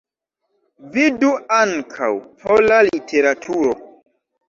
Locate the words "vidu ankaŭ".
0.95-2.11